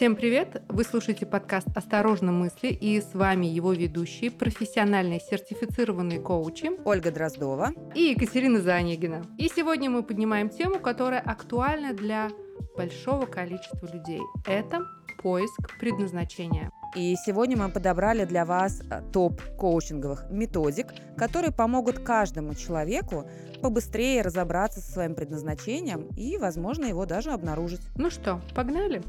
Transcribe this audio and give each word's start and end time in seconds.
Всем 0.00 0.16
привет! 0.16 0.62
Вы 0.70 0.84
слушаете 0.84 1.26
подкаст 1.26 1.68
«Осторожно 1.74 2.32
мысли» 2.32 2.68
и 2.68 3.02
с 3.02 3.12
вами 3.12 3.44
его 3.44 3.74
ведущие, 3.74 4.30
профессиональные 4.30 5.20
сертифицированные 5.20 6.20
коучи 6.20 6.70
Ольга 6.86 7.10
Дроздова 7.10 7.74
и 7.94 8.04
Екатерина 8.04 8.62
Занегина. 8.62 9.26
И 9.36 9.50
сегодня 9.54 9.90
мы 9.90 10.02
поднимаем 10.02 10.48
тему, 10.48 10.80
которая 10.80 11.20
актуальна 11.20 11.92
для 11.92 12.30
большого 12.78 13.26
количества 13.26 13.86
людей. 13.92 14.22
Это 14.46 14.86
поиск 15.22 15.78
предназначения. 15.78 16.70
И 16.96 17.14
сегодня 17.22 17.58
мы 17.58 17.68
подобрали 17.68 18.24
для 18.24 18.46
вас 18.46 18.80
э, 18.80 19.02
топ 19.12 19.42
коучинговых 19.58 20.30
методик, 20.30 20.86
которые 21.18 21.52
помогут 21.52 21.98
каждому 21.98 22.54
человеку 22.54 23.28
побыстрее 23.60 24.22
разобраться 24.22 24.80
со 24.80 24.92
своим 24.92 25.14
предназначением 25.14 26.08
и, 26.16 26.38
возможно, 26.38 26.86
его 26.86 27.04
даже 27.04 27.32
обнаружить. 27.32 27.82
Ну 27.96 28.08
что, 28.08 28.40
погнали? 28.54 29.02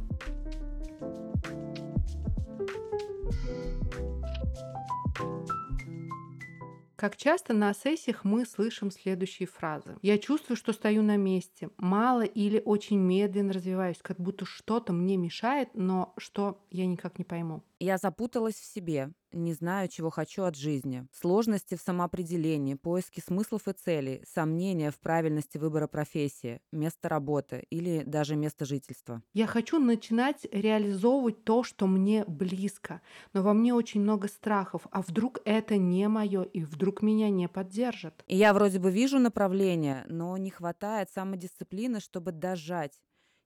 Как 7.01 7.17
часто 7.17 7.53
на 7.53 7.73
сессиях 7.73 8.23
мы 8.23 8.45
слышим 8.45 8.91
следующие 8.91 9.47
фразы. 9.47 9.97
Я 10.03 10.19
чувствую, 10.19 10.55
что 10.55 10.71
стою 10.71 11.01
на 11.01 11.17
месте, 11.17 11.71
мало 11.77 12.21
или 12.21 12.61
очень 12.63 12.99
медленно 12.99 13.53
развиваюсь, 13.53 13.97
как 14.03 14.19
будто 14.19 14.45
что-то 14.45 14.93
мне 14.93 15.17
мешает, 15.17 15.69
но 15.73 16.13
что 16.19 16.63
я 16.69 16.85
никак 16.85 17.17
не 17.17 17.25
пойму. 17.25 17.63
Я 17.79 17.97
запуталась 17.97 18.53
в 18.53 18.65
себе, 18.71 19.09
не 19.33 19.53
знаю, 19.53 19.87
чего 19.87 20.09
хочу 20.09 20.43
от 20.43 20.55
жизни. 20.55 21.07
Сложности 21.13 21.75
в 21.75 21.81
самоопределении, 21.81 22.75
поиске 22.75 23.21
смыслов 23.21 23.67
и 23.67 23.73
целей, 23.73 24.23
сомнения 24.27 24.91
в 24.91 24.99
правильности 24.99 25.57
выбора 25.57 25.87
профессии, 25.87 26.61
места 26.71 27.09
работы 27.09 27.65
или 27.69 28.03
даже 28.05 28.35
места 28.35 28.65
жительства. 28.65 29.21
Я 29.33 29.47
хочу 29.47 29.79
начинать 29.79 30.45
реализовывать 30.51 31.43
то, 31.43 31.63
что 31.63 31.87
мне 31.87 32.25
близко, 32.25 33.01
но 33.33 33.41
во 33.41 33.53
мне 33.53 33.73
очень 33.73 34.01
много 34.01 34.27
страхов, 34.27 34.87
а 34.91 35.01
вдруг 35.01 35.39
это 35.45 35.77
не 35.77 36.07
мое, 36.07 36.43
и 36.43 36.63
вдруг 36.63 37.01
меня 37.01 37.29
не 37.29 37.47
поддержат. 37.47 38.23
И 38.27 38.35
я 38.35 38.53
вроде 38.53 38.79
бы 38.79 38.91
вижу 38.91 39.19
направление, 39.19 40.05
но 40.07 40.37
не 40.37 40.49
хватает 40.49 41.09
самодисциплины, 41.09 41.99
чтобы 41.99 42.31
дожать. 42.31 43.01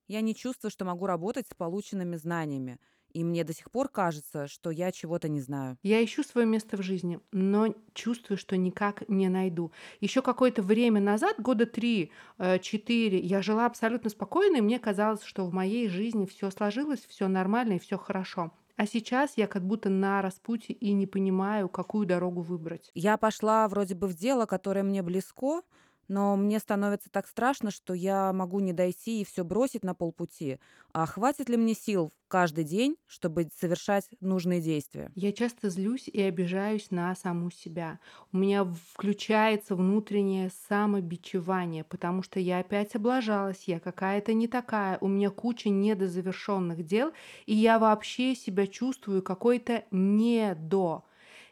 Я 0.08 0.22
не 0.22 0.36
чувствую, 0.36 0.72
что 0.72 0.86
могу 0.86 1.08
работать 1.08 1.48
с 1.48 1.56
полученными 1.56 2.16
знаниями. 2.16 2.80
И 3.16 3.24
мне 3.24 3.46
до 3.46 3.54
сих 3.54 3.72
пор 3.72 3.88
кажется, 3.88 4.46
что 4.48 4.72
я 4.72 4.92
чего-то 4.92 5.30
не 5.30 5.40
знаю. 5.40 5.78
Я 5.84 6.04
ищу 6.04 6.22
свое 6.22 6.46
место 6.46 6.76
в 6.76 6.82
жизни, 6.82 7.22
но 7.32 7.74
чувствую, 7.94 8.38
что 8.38 8.58
никак 8.58 9.08
не 9.08 9.30
найду. 9.30 9.72
Еще 10.02 10.22
какое-то 10.22 10.62
время 10.62 11.00
назад, 11.00 11.40
года 11.40 11.66
три-четыре, 11.66 13.18
я 13.20 13.42
жила 13.42 13.68
абсолютно 13.68 14.10
спокойно, 14.10 14.58
и 14.58 14.62
мне 14.62 14.80
казалось, 14.80 15.24
что 15.24 15.46
в 15.46 15.54
моей 15.54 15.88
жизни 15.88 16.26
все 16.26 16.52
сложилось, 16.52 17.06
все 17.08 17.30
нормально 17.30 17.74
и 17.74 17.80
все 17.80 17.98
хорошо. 17.98 18.52
А 18.76 18.86
сейчас 18.86 19.38
я 19.38 19.48
как 19.48 19.66
будто 19.66 19.90
на 19.90 20.22
распутье 20.22 20.76
и 20.76 20.92
не 20.92 21.08
понимаю, 21.08 21.70
какую 21.70 22.06
дорогу 22.06 22.42
выбрать. 22.42 22.92
Я 22.96 23.16
пошла 23.16 23.66
вроде 23.70 23.96
бы 23.96 24.08
в 24.08 24.14
дело, 24.14 24.46
которое 24.46 24.84
мне 24.84 25.02
близко, 25.02 25.62
но 26.08 26.36
мне 26.36 26.60
становится 26.60 27.10
так 27.10 27.28
страшно, 27.28 27.72
что 27.72 27.94
я 27.94 28.32
могу 28.34 28.60
не 28.60 28.74
дойти 28.74 29.22
и 29.22 29.26
все 29.26 29.44
бросить 29.44 29.84
на 29.84 29.94
полпути. 29.96 30.60
А 30.94 31.06
хватит 31.06 31.50
ли 31.50 31.58
мне 31.58 31.74
сил 31.74 32.14
каждый 32.28 32.64
день, 32.64 32.98
чтобы 33.08 33.50
совершать 33.56 34.10
нужные 34.20 34.62
действия? 34.62 35.16
Я 35.18 35.32
часто 35.32 35.70
злюсь 35.70 36.10
и 36.10 36.22
обижаюсь 36.22 36.92
на 36.92 37.16
саму 37.16 37.50
себя. 37.50 38.00
У 38.34 38.38
меня 38.38 38.66
включается 38.66 39.74
внутреннее 39.76 40.50
самобичевание, 40.68 41.86
потому 41.86 42.22
что 42.22 42.40
я 42.42 42.60
опять 42.60 42.96
облажалась, 42.96 43.64
я 43.68 43.80
какая-то 43.80 44.34
не 44.34 44.50
такая, 44.50 44.98
у 45.00 45.08
меня 45.08 45.30
куча 45.30 45.70
недозавершенных 45.70 46.84
дел, 46.86 47.14
и 47.46 47.56
я 47.56 47.80
вообще 47.80 48.36
себя 48.36 48.68
чувствую 48.68 49.24
какой-то 49.24 49.86
недо. 49.90 51.04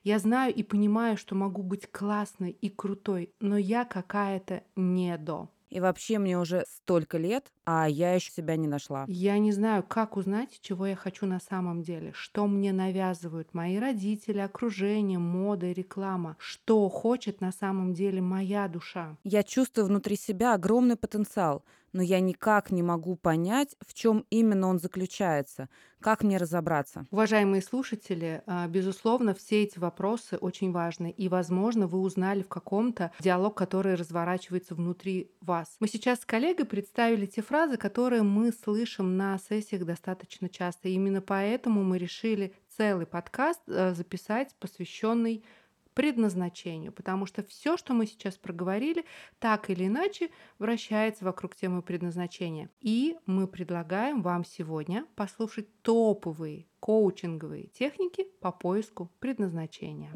Я 0.04 0.20
знаю 0.20 0.54
и 0.54 0.64
понимаю, 0.64 1.16
что 1.18 1.34
могу 1.34 1.64
быть 1.64 1.88
классной 1.90 2.52
и 2.52 2.70
крутой, 2.70 3.32
но 3.40 3.58
я 3.58 3.86
какая-то 3.86 4.64
не 4.76 5.18
до. 5.18 5.50
И 5.70 5.80
вообще 5.80 6.20
мне 6.20 6.38
уже 6.38 6.66
столько 6.68 7.18
лет, 7.18 7.52
а 7.66 7.90
я 7.90 8.14
еще 8.14 8.32
себя 8.32 8.58
не 8.58 8.68
нашла. 8.68 9.06
Я 9.08 9.40
не 9.40 9.52
знаю, 9.52 9.82
как 9.82 10.18
узнать, 10.18 10.60
чего 10.62 10.86
я 10.86 10.96
хочу 10.96 11.26
на 11.26 11.40
самом 11.40 11.82
деле, 11.82 12.12
что 12.14 12.46
мне 12.46 12.72
навязывают 12.72 13.56
мои 13.56 13.78
родители, 13.80 14.38
окружение, 14.38 15.18
мода 15.18 15.66
и 15.68 15.74
реклама, 15.74 16.36
что 16.38 16.88
хочет 16.90 17.42
на 17.42 17.52
самом 17.52 17.94
деле 17.96 18.22
моя 18.22 18.68
душа. 18.68 19.18
Я 19.24 19.42
чувствую 19.42 19.88
внутри 19.88 20.16
себя 20.16 20.54
огромный 20.54 20.96
потенциал, 20.96 21.64
но 21.94 22.02
я 22.02 22.20
никак 22.20 22.72
не 22.72 22.84
могу 22.84 23.16
понять, 23.16 23.76
в 23.86 23.94
чем 23.94 24.26
именно 24.30 24.68
он 24.68 24.80
заключается. 24.80 25.70
Как 26.02 26.22
мне 26.22 26.38
разобраться? 26.38 27.06
Уважаемые 27.12 27.62
слушатели, 27.62 28.42
а, 28.46 28.68
безусловно, 28.68 29.34
все 29.34 29.64
эти 29.64 29.80
вопросы 29.80 30.36
очень 30.36 30.74
важны. 30.74 31.12
И, 31.12 31.30
возможно, 31.30 31.88
вы 31.88 32.00
узнали 32.00 32.44
в 32.44 32.50
каком-то 32.50 33.14
диалог, 33.22 33.56
который 33.56 33.96
разворачивается 33.96 34.76
внутри 34.76 35.32
вас. 35.40 35.78
Мы 35.80 35.88
сейчас 35.88 36.20
с 36.20 36.26
коллегой 36.26 36.66
представили 36.66 37.26
те 37.26 37.42
фразы, 37.42 37.78
которые 37.78 38.24
мы 38.24 38.52
слышим 38.52 39.16
на 39.16 39.38
сессиях 39.38 39.86
достаточно 39.86 40.50
часто. 40.50 40.90
И 40.90 40.94
именно 40.94 41.22
поэтому 41.22 41.84
мы 41.84 41.98
решили 41.98 42.54
целый 42.76 43.06
подкаст 43.06 43.62
а, 43.70 43.94
записать, 43.94 44.54
посвященный 44.60 45.46
предназначению, 45.94 46.92
потому 46.92 47.26
что 47.26 47.44
все, 47.44 47.78
что 47.78 47.94
мы 47.94 48.06
сейчас 48.06 48.38
проговорили, 48.38 49.06
так 49.40 49.70
или 49.70 49.88
иначе 49.88 50.30
вращается 50.60 51.26
вокруг 51.26 51.56
темы 51.56 51.82
предназначения. 51.82 52.70
И 52.80 53.18
мы 53.26 53.48
предлагаем 53.48 54.22
вам 54.22 54.46
сегодня 54.46 55.06
послушать 55.16 55.68
топовые 55.82 56.68
коучинговые 56.80 57.68
техники 57.68 58.28
по 58.42 58.52
поиску 58.52 59.12
предназначения. 59.20 60.12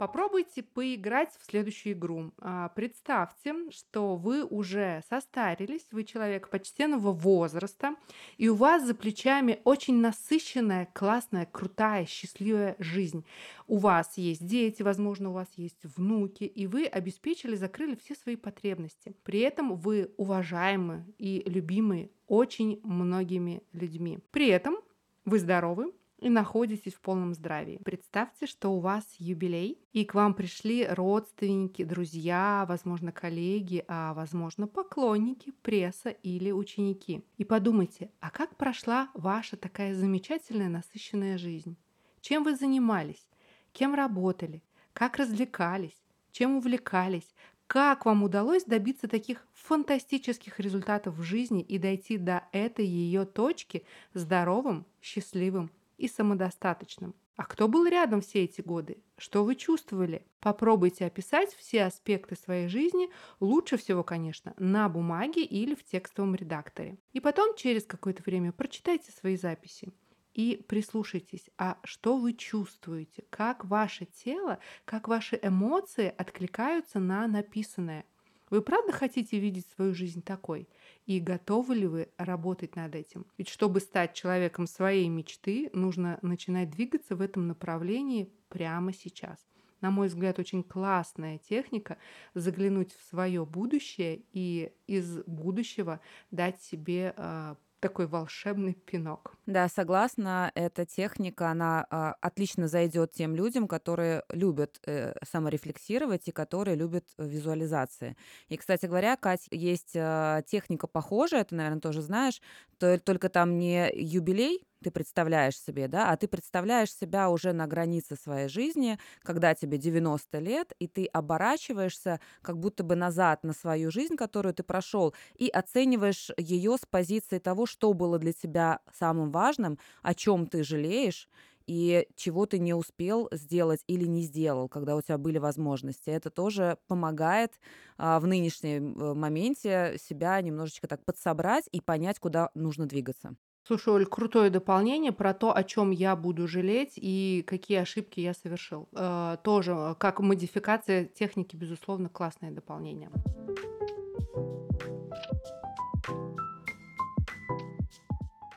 Попробуйте 0.00 0.62
поиграть 0.62 1.28
в 1.38 1.44
следующую 1.44 1.92
игру. 1.92 2.32
А, 2.38 2.70
представьте, 2.70 3.54
что 3.70 4.16
вы 4.16 4.46
уже 4.46 5.02
состарились, 5.10 5.86
вы 5.90 6.04
человек 6.04 6.48
почтенного 6.48 7.12
возраста, 7.12 7.94
и 8.38 8.48
у 8.48 8.54
вас 8.54 8.86
за 8.86 8.94
плечами 8.94 9.60
очень 9.64 10.00
насыщенная, 10.00 10.88
классная, 10.94 11.44
крутая, 11.44 12.06
счастливая 12.06 12.76
жизнь. 12.78 13.26
У 13.66 13.76
вас 13.76 14.16
есть 14.16 14.46
дети, 14.46 14.82
возможно, 14.82 15.28
у 15.28 15.32
вас 15.34 15.48
есть 15.56 15.84
внуки, 15.84 16.44
и 16.44 16.66
вы 16.66 16.86
обеспечили, 16.86 17.54
закрыли 17.54 17.94
все 17.94 18.14
свои 18.14 18.36
потребности. 18.36 19.14
При 19.22 19.40
этом 19.40 19.76
вы 19.76 20.14
уважаемы 20.16 21.04
и 21.18 21.42
любимы 21.44 22.10
очень 22.26 22.80
многими 22.84 23.62
людьми. 23.74 24.20
При 24.30 24.48
этом 24.48 24.78
вы 25.26 25.38
здоровы, 25.38 25.92
и 26.20 26.28
находитесь 26.28 26.94
в 26.94 27.00
полном 27.00 27.34
здравии. 27.34 27.80
Представьте, 27.84 28.46
что 28.46 28.70
у 28.70 28.80
вас 28.80 29.04
юбилей, 29.18 29.78
и 29.92 30.04
к 30.04 30.14
вам 30.14 30.34
пришли 30.34 30.86
родственники, 30.86 31.82
друзья, 31.82 32.64
возможно, 32.68 33.10
коллеги, 33.10 33.84
а 33.88 34.14
возможно, 34.14 34.66
поклонники, 34.66 35.52
пресса 35.62 36.10
или 36.10 36.50
ученики. 36.52 37.24
И 37.38 37.44
подумайте, 37.44 38.10
а 38.20 38.30
как 38.30 38.56
прошла 38.56 39.10
ваша 39.14 39.56
такая 39.56 39.94
замечательная, 39.94 40.68
насыщенная 40.68 41.38
жизнь? 41.38 41.76
Чем 42.20 42.44
вы 42.44 42.54
занимались? 42.54 43.26
Кем 43.72 43.94
работали? 43.94 44.62
Как 44.92 45.16
развлекались? 45.16 45.96
Чем 46.32 46.56
увлекались? 46.56 47.34
Как 47.66 48.04
вам 48.04 48.24
удалось 48.24 48.64
добиться 48.64 49.06
таких 49.06 49.46
фантастических 49.54 50.58
результатов 50.58 51.14
в 51.14 51.22
жизни 51.22 51.62
и 51.62 51.78
дойти 51.78 52.18
до 52.18 52.42
этой 52.50 52.84
ее 52.84 53.24
точки 53.24 53.84
здоровым, 54.12 54.84
счастливым 55.00 55.70
и 56.00 56.08
самодостаточным. 56.08 57.14
А 57.36 57.44
кто 57.44 57.68
был 57.68 57.86
рядом 57.86 58.20
все 58.20 58.44
эти 58.44 58.60
годы? 58.60 59.02
Что 59.18 59.44
вы 59.44 59.54
чувствовали? 59.54 60.26
Попробуйте 60.40 61.04
описать 61.06 61.54
все 61.54 61.84
аспекты 61.84 62.36
своей 62.36 62.68
жизни, 62.68 63.10
лучше 63.38 63.76
всего, 63.76 64.02
конечно, 64.02 64.54
на 64.58 64.88
бумаге 64.88 65.42
или 65.42 65.74
в 65.74 65.84
текстовом 65.84 66.34
редакторе. 66.34 66.98
И 67.12 67.20
потом 67.20 67.54
через 67.56 67.84
какое-то 67.84 68.22
время 68.22 68.52
прочитайте 68.52 69.12
свои 69.12 69.36
записи 69.36 69.92
и 70.34 70.64
прислушайтесь, 70.68 71.50
а 71.58 71.78
что 71.84 72.16
вы 72.16 72.32
чувствуете, 72.32 73.24
как 73.30 73.64
ваше 73.64 74.06
тело, 74.06 74.58
как 74.84 75.08
ваши 75.08 75.38
эмоции 75.42 76.14
откликаются 76.16 76.98
на 76.98 77.26
написанное. 77.26 78.04
Вы 78.50 78.62
правда 78.62 78.92
хотите 78.92 79.38
видеть 79.38 79.66
свою 79.74 79.94
жизнь 79.94 80.22
такой? 80.22 80.68
И 81.10 81.18
готовы 81.18 81.74
ли 81.74 81.88
вы 81.88 82.08
работать 82.18 82.76
над 82.76 82.94
этим? 82.94 83.26
Ведь 83.36 83.48
чтобы 83.48 83.80
стать 83.80 84.14
человеком 84.14 84.68
своей 84.68 85.08
мечты, 85.08 85.68
нужно 85.72 86.20
начинать 86.22 86.70
двигаться 86.70 87.16
в 87.16 87.20
этом 87.20 87.48
направлении 87.48 88.32
прямо 88.48 88.92
сейчас. 88.92 89.44
На 89.80 89.90
мой 89.90 90.06
взгляд, 90.06 90.38
очень 90.38 90.62
классная 90.62 91.38
техника 91.38 91.98
заглянуть 92.34 92.92
в 92.92 93.02
свое 93.08 93.44
будущее 93.44 94.22
и 94.32 94.72
из 94.86 95.24
будущего 95.24 95.98
дать 96.30 96.62
себе 96.62 97.12
э, 97.16 97.56
такой 97.80 98.06
волшебный 98.06 98.74
пинок. 98.74 99.34
Да, 99.46 99.68
согласна. 99.68 100.52
Эта 100.54 100.84
техника, 100.86 101.50
она 101.50 101.86
а, 101.90 102.14
отлично 102.20 102.68
зайдет 102.68 103.12
тем 103.12 103.34
людям, 103.34 103.66
которые 103.66 104.22
любят 104.28 104.80
э, 104.86 105.14
саморефлексировать 105.24 106.28
и 106.28 106.32
которые 106.32 106.76
любят 106.76 107.04
э, 107.18 107.26
визуализации. 107.26 108.16
И, 108.48 108.56
кстати 108.56 108.86
говоря, 108.86 109.16
Кать, 109.16 109.48
есть 109.50 109.92
а, 109.96 110.42
техника 110.42 110.86
похожая, 110.86 111.44
ты, 111.44 111.54
наверное, 111.54 111.80
тоже 111.80 112.02
знаешь, 112.02 112.40
то, 112.78 112.98
только 112.98 113.28
там 113.28 113.58
не 113.58 113.90
юбилей, 113.94 114.66
ты 114.82 114.90
представляешь 114.90 115.58
себе, 115.58 115.88
да, 115.88 116.10
а 116.10 116.16
ты 116.16 116.28
представляешь 116.28 116.92
себя 116.94 117.30
уже 117.30 117.52
на 117.52 117.66
границе 117.66 118.16
своей 118.16 118.48
жизни, 118.48 118.98
когда 119.22 119.54
тебе 119.54 119.78
90 119.78 120.38
лет, 120.38 120.72
и 120.78 120.86
ты 120.88 121.06
оборачиваешься 121.06 122.20
как 122.42 122.58
будто 122.58 122.82
бы 122.84 122.96
назад 122.96 123.44
на 123.44 123.52
свою 123.52 123.90
жизнь, 123.90 124.16
которую 124.16 124.54
ты 124.54 124.62
прошел, 124.62 125.14
и 125.36 125.48
оцениваешь 125.48 126.30
ее 126.36 126.76
с 126.76 126.86
позиции 126.86 127.38
того, 127.38 127.66
что 127.66 127.92
было 127.92 128.18
для 128.18 128.32
тебя 128.32 128.80
самым 128.92 129.30
важным, 129.30 129.78
о 130.02 130.14
чем 130.14 130.46
ты 130.46 130.64
жалеешь, 130.64 131.28
и 131.66 132.08
чего 132.16 132.46
ты 132.46 132.58
не 132.58 132.74
успел 132.74 133.28
сделать 133.30 133.84
или 133.86 134.04
не 134.04 134.22
сделал, 134.22 134.68
когда 134.68 134.96
у 134.96 135.02
тебя 135.02 135.18
были 135.18 135.38
возможности. 135.38 136.10
Это 136.10 136.30
тоже 136.30 136.78
помогает 136.88 137.60
а, 137.96 138.18
в 138.18 138.26
нынешнем 138.26 138.98
э, 138.98 139.14
моменте 139.14 139.96
себя 140.02 140.40
немножечко 140.40 140.88
так 140.88 141.04
подсобрать 141.04 141.68
и 141.70 141.80
понять, 141.80 142.18
куда 142.18 142.50
нужно 142.54 142.86
двигаться. 142.86 143.36
Слушай, 143.70 143.94
Оль, 143.94 144.06
крутое 144.06 144.50
дополнение 144.50 145.12
про 145.12 145.32
то, 145.32 145.56
о 145.56 145.62
чем 145.62 145.92
я 145.92 146.16
буду 146.16 146.48
жалеть 146.48 146.94
и 146.96 147.44
какие 147.46 147.78
ошибки 147.78 148.18
я 148.18 148.34
совершил. 148.34 148.88
Э, 148.90 149.36
тоже 149.44 149.70
э, 149.70 149.94
как 149.96 150.18
модификация 150.18 151.04
техники, 151.04 151.54
безусловно, 151.54 152.08
классное 152.08 152.50
дополнение. 152.50 153.12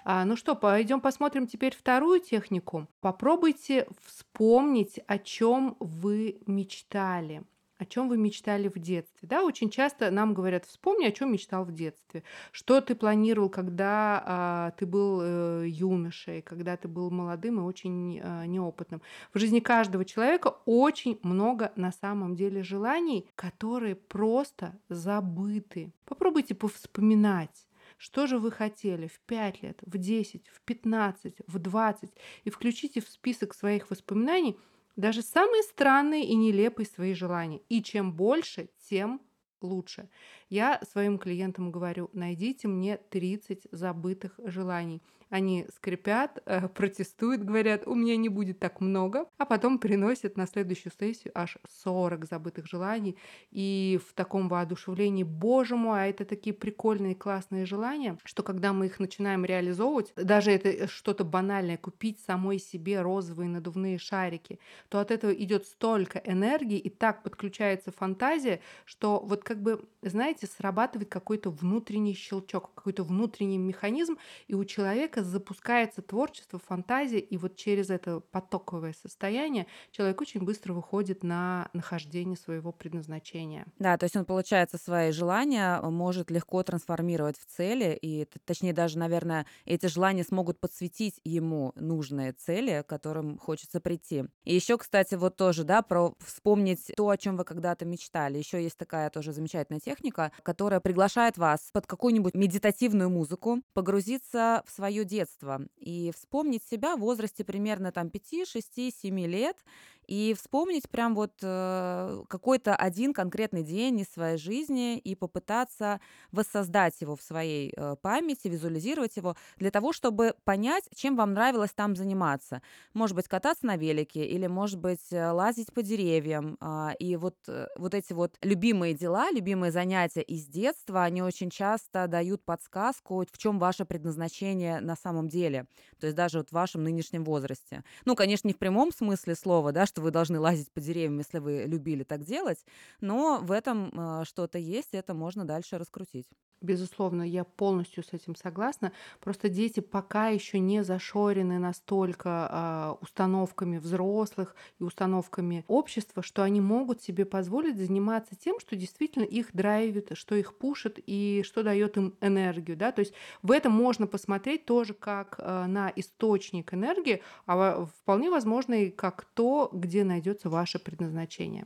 А, 0.04 0.26
ну 0.26 0.36
что, 0.36 0.56
пойдем 0.56 1.00
посмотрим 1.00 1.46
теперь 1.46 1.76
вторую 1.76 2.20
технику. 2.20 2.88
Попробуйте 3.00 3.86
вспомнить, 4.04 5.00
о 5.06 5.20
чем 5.20 5.78
вы 5.80 6.40
мечтали 6.48 7.44
о 7.78 7.86
чем 7.86 8.08
вы 8.08 8.18
мечтали 8.18 8.68
в 8.68 8.78
детстве. 8.78 9.28
Да, 9.28 9.44
очень 9.44 9.70
часто 9.70 10.12
нам 10.12 10.34
говорят, 10.34 10.66
вспомни, 10.66 11.06
о 11.06 11.12
чем 11.12 11.32
мечтал 11.32 11.66
в 11.66 11.72
детстве. 11.72 12.24
Что 12.52 12.82
ты 12.82 12.96
планировал, 12.96 13.50
когда 13.50 14.24
а, 14.26 14.72
ты 14.78 14.86
был 14.86 15.22
э, 15.22 15.66
юношей, 15.68 16.42
когда 16.42 16.78
ты 16.78 16.88
был 16.88 17.10
молодым 17.10 17.60
и 17.60 17.64
очень 17.64 18.22
а, 18.24 18.46
неопытным. 18.46 19.02
В 19.34 19.40
жизни 19.40 19.60
каждого 19.60 20.06
человека 20.06 20.56
очень 20.66 21.20
много 21.24 21.72
на 21.76 21.92
самом 21.92 22.36
деле 22.36 22.64
желаний, 22.64 23.28
которые 23.36 23.96
просто 23.96 24.80
забыты. 24.90 25.92
Попробуйте 26.06 26.56
повспоминать. 26.56 27.68
Что 27.98 28.28
же 28.28 28.38
вы 28.38 28.52
хотели 28.52 29.08
в 29.08 29.20
5 29.22 29.64
лет, 29.64 29.80
в 29.82 29.98
10, 29.98 30.48
в 30.50 30.62
15, 30.62 31.36
в 31.48 31.60
20 31.60 32.12
и 32.44 32.50
включите 32.50 33.02
в 33.02 33.08
список 33.08 33.54
своих 33.56 33.90
воспоминаний– 33.90 34.58
даже 34.96 35.22
самые 35.22 35.64
странные 35.64 36.26
и 36.26 36.36
нелепые 36.36 36.86
свои 36.86 37.14
желания. 37.14 37.62
И 37.70 37.82
чем 37.84 38.14
больше, 38.14 38.70
тем 38.90 39.22
лучше. 39.62 40.10
Я 40.54 40.80
своим 40.88 41.18
клиентам 41.18 41.72
говорю, 41.72 42.12
найдите 42.14 42.68
мне 42.68 42.98
30 43.10 43.70
забытых 43.72 44.40
желаний. 44.46 45.02
Они 45.34 45.66
скрипят, 45.76 46.44
э, 46.46 46.68
протестуют, 46.68 47.44
говорят, 47.44 47.88
у 47.88 47.96
меня 47.96 48.16
не 48.18 48.30
будет 48.30 48.60
так 48.60 48.80
много, 48.80 49.26
а 49.40 49.48
потом 49.48 49.80
приносят 49.80 50.38
на 50.38 50.46
следующую 50.46 50.94
сессию 51.00 51.32
аж 51.34 51.58
40 51.84 52.26
забытых 52.26 52.68
желаний. 52.68 53.18
И 53.50 54.00
в 54.08 54.14
таком 54.14 54.48
воодушевлении, 54.48 55.24
боже 55.24 55.76
мой, 55.76 56.04
а 56.04 56.06
это 56.06 56.24
такие 56.24 56.54
прикольные, 56.54 57.16
классные 57.16 57.66
желания, 57.66 58.20
что 58.24 58.44
когда 58.44 58.74
мы 58.74 58.86
их 58.86 59.00
начинаем 59.00 59.44
реализовывать, 59.44 60.14
даже 60.16 60.52
это 60.52 60.88
что-то 60.88 61.24
банальное, 61.24 61.78
купить 61.78 62.20
самой 62.20 62.60
себе 62.60 63.02
розовые 63.02 63.50
надувные 63.50 63.98
шарики, 63.98 64.60
то 64.90 65.00
от 65.00 65.10
этого 65.10 65.32
идет 65.32 65.66
столько 65.66 66.20
энергии 66.20 66.78
и 66.78 66.92
так 66.92 67.24
подключается 67.24 67.92
фантазия, 67.92 68.60
что 68.86 69.20
вот 69.20 69.44
как 69.44 69.64
бы, 69.64 69.84
знаете, 70.04 70.43
срабатывает 70.46 71.10
какой-то 71.10 71.50
внутренний 71.50 72.14
щелчок, 72.14 72.74
какой-то 72.74 73.04
внутренний 73.04 73.58
механизм, 73.58 74.18
и 74.48 74.54
у 74.54 74.66
человека 74.66 75.24
запускается 75.24 76.02
творчество, 76.02 76.60
фантазия, 76.60 77.20
и 77.20 77.38
вот 77.38 77.56
через 77.56 77.90
это 77.90 78.20
потоковое 78.20 78.94
состояние 78.94 79.68
человек 79.92 80.22
очень 80.22 80.42
быстро 80.42 80.74
выходит 80.74 81.24
на 81.24 81.70
нахождение 81.74 82.38
своего 82.38 82.72
предназначения. 82.72 83.66
Да, 83.80 83.98
то 83.98 84.06
есть 84.06 84.16
он, 84.16 84.26
получается, 84.26 84.78
свои 84.78 85.12
желания 85.12 85.80
может 85.82 86.32
легко 86.32 86.64
трансформировать 86.64 87.38
в 87.38 87.46
цели, 87.46 87.98
и 88.02 88.28
точнее 88.46 88.74
даже, 88.74 88.98
наверное, 88.98 89.46
эти 89.66 89.86
желания 89.88 90.24
смогут 90.24 90.60
подсветить 90.60 91.20
ему 91.24 91.74
нужные 91.76 92.34
цели, 92.34 92.84
к 92.86 92.90
которым 92.90 93.38
хочется 93.38 93.80
прийти. 93.80 94.26
И 94.44 94.56
еще, 94.56 94.78
кстати, 94.78 95.16
вот 95.16 95.36
тоже, 95.36 95.64
да, 95.64 95.82
про 95.82 96.16
вспомнить 96.20 96.92
то, 96.96 97.10
о 97.10 97.18
чем 97.18 97.38
вы 97.38 97.44
когда-то 97.44 97.86
мечтали. 97.86 98.38
Еще 98.38 98.62
есть 98.62 98.78
такая 98.78 99.10
тоже 99.10 99.34
замечательная 99.34 99.80
техника, 99.80 100.23
которая 100.44 100.80
приглашает 100.80 101.38
вас 101.38 101.70
под 101.72 101.88
какую-нибудь 101.88 102.36
медитативную 102.36 103.10
музыку 103.10 103.62
погрузиться 103.74 104.64
в 104.66 104.72
свое 104.72 105.04
детства 105.06 105.62
и 105.78 106.12
вспомнить 106.16 106.64
себя 106.64 106.96
в 106.96 107.00
возрасте 107.00 107.44
примерно 107.44 107.92
там 107.92 108.10
5, 108.10 108.48
6, 108.48 109.02
7 109.02 109.20
лет 109.26 109.58
и 110.08 110.34
вспомнить 110.38 110.90
прям 110.90 111.16
вот 111.16 111.34
э, 111.42 112.24
какой-то 112.28 112.76
один 112.76 113.14
конкретный 113.14 113.64
день 113.64 114.00
из 114.00 114.12
своей 114.12 114.38
жизни 114.38 114.98
и 114.98 115.16
попытаться 115.16 116.00
воссоздать 116.32 117.00
его 117.02 117.16
в 117.16 117.22
своей 117.22 117.74
э, 117.76 117.96
памяти, 118.02 118.48
визуализировать 118.48 119.16
его 119.18 119.36
для 119.58 119.72
того, 119.72 119.94
чтобы 119.94 120.36
понять, 120.44 120.86
чем 120.96 121.16
вам 121.16 121.34
нравилось 121.34 121.72
там 121.72 121.96
заниматься. 121.96 122.62
Может 122.94 123.16
быть, 123.16 123.28
кататься 123.28 123.66
на 123.66 123.78
велике 123.78 124.26
или, 124.26 124.48
может 124.48 124.80
быть, 124.80 125.12
э, 125.12 125.32
лазить 125.32 125.74
по 125.74 125.82
деревьям. 125.82 126.58
Э, 126.62 126.92
и 127.00 127.16
вот, 127.16 127.36
э, 127.48 127.68
вот 127.78 127.94
эти 127.94 128.14
вот 128.14 128.38
любимые 128.42 128.94
дела, 128.94 129.32
любимые 129.32 129.72
занятия 129.72 130.22
из 130.22 130.46
детства, 130.46 131.04
они 131.04 131.22
очень 131.22 131.50
часто 131.50 132.08
дают 132.08 132.44
подсказку, 132.44 133.26
в 133.32 133.38
чем 133.38 133.60
ваше 133.60 133.86
предназначение 133.86 134.80
на 134.82 134.96
самом 134.96 135.28
деле. 135.28 135.66
То 136.00 136.08
есть 136.08 136.16
даже 136.16 136.40
вот 136.40 136.50
в 136.50 136.54
вашем 136.54 136.84
нынешнем 136.84 137.24
возрасте. 137.24 137.84
Ну, 138.06 138.16
конечно, 138.16 138.48
не 138.48 138.54
в 138.54 138.58
прямом 138.58 138.92
смысле 138.92 139.36
слова, 139.36 139.72
да, 139.72 139.86
что 139.86 140.02
вы 140.04 140.12
должны 140.12 140.40
лазить 140.40 140.72
по 140.72 140.82
деревьям, 140.82 141.18
если 141.18 141.40
вы 141.40 141.64
любили 141.68 142.04
так 142.04 142.24
делать, 142.24 142.66
но 143.02 143.40
в 143.42 143.52
этом 143.52 143.92
э, 144.22 144.26
что-то 144.26 144.60
есть, 144.60 144.94
это 144.94 145.14
можно 145.14 145.46
дальше 145.46 145.78
раскрутить. 145.80 146.28
Безусловно, 146.64 147.24
я 147.24 147.44
полностью 147.44 148.06
с 148.06 148.14
этим 148.14 148.38
согласна. 148.38 148.94
Просто 149.20 149.50
дети 149.50 149.82
пока 149.82 150.30
еще 150.30 150.60
не 150.60 150.82
зашорены 150.82 151.60
настолько 151.60 152.48
а, 152.50 152.98
установками 153.02 153.80
взрослых 153.80 154.56
и 154.80 154.84
установками 154.84 155.66
общества, 155.68 156.24
что 156.24 156.42
они 156.42 156.62
могут 156.62 157.02
себе 157.02 157.26
позволить 157.26 157.76
заниматься 157.76 158.38
тем, 158.38 158.62
что 158.62 158.78
действительно 158.78 159.26
их 159.26 159.50
драйвит, 159.52 160.12
что 160.14 160.36
их 160.36 160.58
пушит 160.58 161.00
и 161.06 161.44
что 161.46 161.64
дает 161.64 161.98
им 161.98 162.16
энергию. 162.22 162.78
Да? 162.78 162.94
То 162.94 163.02
есть 163.02 163.14
в 163.42 163.52
этом 163.52 163.74
можно 163.74 164.08
посмотреть 164.08 164.66
тоже 164.66 164.94
как 164.94 165.36
а, 165.40 165.68
на 165.68 165.92
источник 165.98 166.74
энергии, 166.74 167.22
а 167.46 167.86
вполне 167.86 168.30
возможно 168.30 168.74
и 168.74 168.90
как 168.90 169.26
то, 169.34 169.70
где 169.74 170.06
найдется 170.06 170.50
ваше 170.50 170.80
предназначение. 170.80 171.66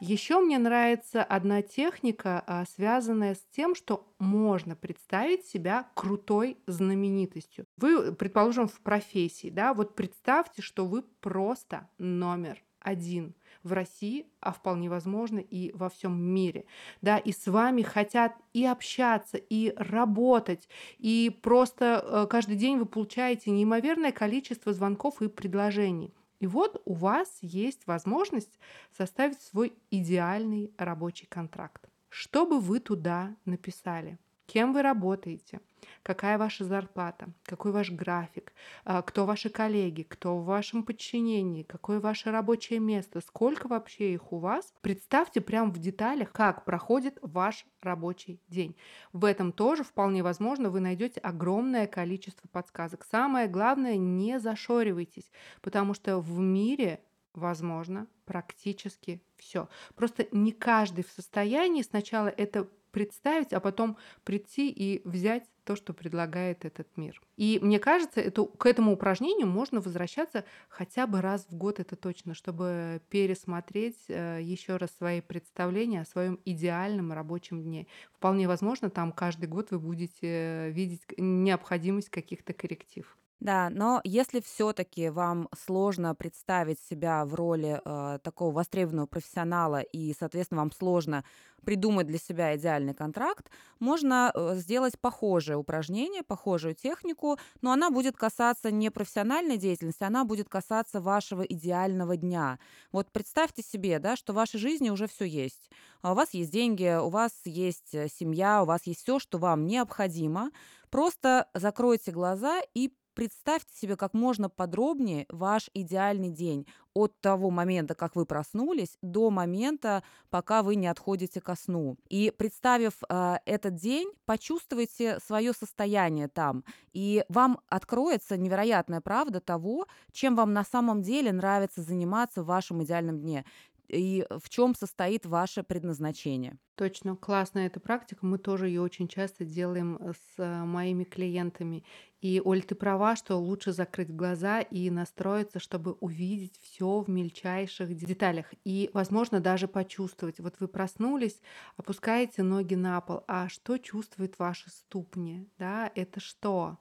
Еще 0.00 0.40
мне 0.40 0.58
нравится 0.58 1.22
одна 1.24 1.62
техника, 1.62 2.42
а, 2.46 2.64
связанная 2.66 3.34
с 3.34 3.44
тем, 3.50 3.74
что 3.74 4.06
можно 4.18 4.76
представить 4.76 5.46
себя 5.46 5.88
крутой 5.94 6.58
знаменитостью. 6.66 7.66
Вы, 7.76 8.14
предположим, 8.14 8.68
в 8.68 8.80
профессии, 8.80 9.50
да, 9.50 9.74
вот 9.74 9.96
представьте, 9.96 10.62
что 10.62 10.86
вы 10.86 11.02
просто 11.02 11.88
номер 11.98 12.62
один 12.80 13.34
в 13.64 13.72
России, 13.72 14.26
а 14.40 14.52
вполне 14.52 14.88
возможно 14.88 15.38
и 15.38 15.72
во 15.74 15.88
всем 15.88 16.18
мире. 16.20 16.64
Да, 17.02 17.18
и 17.18 17.32
с 17.32 17.46
вами 17.46 17.82
хотят 17.82 18.34
и 18.52 18.64
общаться, 18.64 19.36
и 19.36 19.74
работать, 19.76 20.68
и 20.98 21.36
просто 21.42 22.02
э, 22.02 22.26
каждый 22.30 22.56
день 22.56 22.78
вы 22.78 22.86
получаете 22.86 23.50
неимоверное 23.50 24.12
количество 24.12 24.72
звонков 24.72 25.20
и 25.22 25.28
предложений. 25.28 26.14
И 26.40 26.46
вот 26.46 26.80
у 26.84 26.94
вас 26.94 27.38
есть 27.40 27.86
возможность 27.86 28.58
составить 28.96 29.40
свой 29.40 29.72
идеальный 29.90 30.72
рабочий 30.78 31.26
контракт. 31.26 31.88
Что 32.08 32.46
бы 32.46 32.60
вы 32.60 32.80
туда 32.80 33.36
написали? 33.44 34.18
Кем 34.48 34.72
вы 34.72 34.82
работаете? 34.82 35.60
какая 36.02 36.38
ваша 36.38 36.64
зарплата, 36.64 37.28
какой 37.44 37.70
ваш 37.70 37.90
график, 37.90 38.54
а, 38.84 39.02
кто 39.02 39.26
ваши 39.26 39.50
коллеги, 39.50 40.02
кто 40.02 40.38
в 40.38 40.44
вашем 40.44 40.82
подчинении, 40.82 41.62
какое 41.62 42.00
ваше 42.00 42.30
рабочее 42.30 42.78
место, 42.78 43.20
сколько 43.20 43.68
вообще 43.68 44.14
их 44.14 44.32
у 44.32 44.38
вас. 44.38 44.72
Представьте 44.80 45.42
прямо 45.42 45.70
в 45.70 45.78
деталях, 45.78 46.32
как 46.32 46.64
проходит 46.64 47.18
ваш 47.20 47.66
рабочий 47.82 48.40
день. 48.48 48.74
В 49.12 49.26
этом 49.26 49.52
тоже 49.52 49.84
вполне 49.84 50.22
возможно 50.22 50.70
вы 50.70 50.80
найдете 50.80 51.20
огромное 51.20 51.86
количество 51.86 52.48
подсказок. 52.48 53.06
Самое 53.10 53.46
главное, 53.46 53.96
не 53.96 54.40
зашоривайтесь, 54.40 55.30
потому 55.60 55.92
что 55.92 56.20
в 56.20 56.38
мире 56.38 57.00
возможно 57.34 58.06
практически 58.24 59.22
все. 59.36 59.68
Просто 59.94 60.26
не 60.32 60.52
каждый 60.52 61.04
в 61.04 61.10
состоянии 61.10 61.82
сначала 61.82 62.28
это 62.28 62.68
представить, 62.90 63.52
а 63.52 63.60
потом 63.60 63.96
прийти 64.24 64.70
и 64.70 65.00
взять 65.06 65.44
то, 65.64 65.76
что 65.76 65.92
предлагает 65.92 66.64
этот 66.64 66.96
мир. 66.96 67.20
И 67.36 67.58
мне 67.60 67.78
кажется, 67.78 68.20
это, 68.20 68.46
к 68.46 68.64
этому 68.64 68.92
упражнению 68.92 69.46
можно 69.46 69.82
возвращаться 69.82 70.44
хотя 70.70 71.06
бы 71.06 71.20
раз 71.20 71.46
в 71.50 71.54
год, 71.54 71.78
это 71.78 71.94
точно, 71.94 72.32
чтобы 72.32 73.02
пересмотреть 73.10 73.98
э, 74.08 74.38
еще 74.40 74.76
раз 74.76 74.90
свои 74.96 75.20
представления 75.20 76.00
о 76.00 76.06
своем 76.06 76.40
идеальном 76.46 77.12
рабочем 77.12 77.62
дне. 77.62 77.86
Вполне 78.14 78.48
возможно, 78.48 78.88
там 78.88 79.12
каждый 79.12 79.46
год 79.46 79.70
вы 79.70 79.78
будете 79.78 80.70
видеть 80.70 81.02
необходимость 81.18 82.08
каких-то 82.08 82.54
корректив. 82.54 83.14
Да, 83.40 83.70
но 83.70 84.00
если 84.02 84.40
все-таки 84.40 85.10
вам 85.10 85.48
сложно 85.56 86.12
представить 86.16 86.80
себя 86.80 87.24
в 87.24 87.34
роли 87.34 87.80
э, 87.84 88.18
такого 88.24 88.52
востребованного 88.52 89.06
профессионала 89.06 89.80
и, 89.80 90.12
соответственно, 90.18 90.62
вам 90.62 90.72
сложно 90.72 91.22
придумать 91.64 92.06
для 92.08 92.18
себя 92.18 92.56
идеальный 92.56 92.94
контракт, 92.94 93.48
можно 93.78 94.32
э, 94.34 94.54
сделать 94.56 94.98
похожее 94.98 95.56
упражнение, 95.56 96.24
похожую 96.24 96.74
технику, 96.74 97.38
но 97.60 97.70
она 97.70 97.90
будет 97.90 98.16
касаться 98.16 98.72
не 98.72 98.90
профессиональной 98.90 99.56
деятельности, 99.56 100.02
она 100.02 100.24
будет 100.24 100.48
касаться 100.48 101.00
вашего 101.00 101.42
идеального 101.42 102.16
дня. 102.16 102.58
Вот 102.90 103.12
представьте 103.12 103.62
себе, 103.62 104.00
да, 104.00 104.16
что 104.16 104.32
в 104.32 104.36
вашей 104.36 104.58
жизни 104.58 104.90
уже 104.90 105.06
все 105.06 105.24
есть. 105.26 105.70
А 106.02 106.12
У 106.12 106.14
вас 106.16 106.30
есть 106.32 106.50
деньги, 106.50 106.98
у 107.00 107.08
вас 107.08 107.32
есть 107.44 107.94
э, 107.94 108.08
семья, 108.08 108.62
у 108.62 108.66
вас 108.66 108.80
есть 108.86 109.02
все, 109.02 109.20
что 109.20 109.38
вам 109.38 109.66
необходимо. 109.66 110.50
Просто 110.90 111.48
закройте 111.54 112.12
глаза 112.12 112.60
и 112.74 112.92
Представьте 113.18 113.76
себе 113.76 113.96
как 113.96 114.14
можно 114.14 114.48
подробнее 114.48 115.26
ваш 115.28 115.70
идеальный 115.74 116.30
день. 116.30 116.68
От 116.94 117.20
того 117.20 117.50
момента, 117.50 117.96
как 117.96 118.14
вы 118.14 118.26
проснулись, 118.26 118.96
до 119.02 119.30
момента, 119.30 120.04
пока 120.30 120.62
вы 120.62 120.76
не 120.76 120.86
отходите 120.86 121.40
ко 121.40 121.56
сну. 121.56 121.96
И 122.08 122.32
представив 122.36 122.94
э, 123.08 123.38
этот 123.44 123.74
день, 123.74 124.12
почувствуйте 124.24 125.18
свое 125.18 125.52
состояние 125.52 126.28
там, 126.28 126.64
и 126.92 127.24
вам 127.28 127.58
откроется 127.68 128.36
невероятная 128.36 129.00
правда 129.00 129.40
того, 129.40 129.86
чем 130.12 130.36
вам 130.36 130.52
на 130.52 130.62
самом 130.62 131.02
деле 131.02 131.32
нравится 131.32 131.82
заниматься 131.82 132.44
в 132.44 132.46
вашем 132.46 132.84
идеальном 132.84 133.18
дне 133.20 133.44
и 133.88 134.26
в 134.30 134.48
чем 134.48 134.74
состоит 134.74 135.26
ваше 135.26 135.62
предназначение. 135.62 136.58
Точно, 136.78 137.16
классная 137.16 137.66
эта 137.66 137.80
практика. 137.80 138.24
Мы 138.24 138.38
тоже 138.38 138.68
ее 138.68 138.82
очень 138.82 139.08
часто 139.08 139.44
делаем 139.44 139.96
э, 139.96 140.12
с 140.12 140.38
э, 140.38 140.64
моими 140.64 141.02
клиентами. 141.02 141.84
И, 142.20 142.40
Оль, 142.44 142.62
ты 142.62 142.76
права, 142.76 143.16
что 143.16 143.36
лучше 143.36 143.72
закрыть 143.72 144.14
глаза 144.14 144.60
и 144.60 144.88
настроиться, 144.88 145.58
чтобы 145.58 145.94
увидеть 145.94 146.56
все 146.62 147.00
в 147.00 147.08
мельчайших 147.10 147.92
деталях. 147.96 148.46
И, 148.64 148.90
возможно, 148.94 149.40
даже 149.40 149.66
почувствовать. 149.66 150.38
Вот 150.38 150.60
вы 150.60 150.68
проснулись, 150.68 151.40
опускаете 151.76 152.44
ноги 152.44 152.74
на 152.74 153.00
пол, 153.00 153.24
а 153.26 153.48
что 153.48 153.76
чувствуют 153.78 154.38
ваши 154.38 154.70
ступни? 154.70 155.48
Да, 155.58 155.90
это 155.96 156.20
что? 156.20 156.78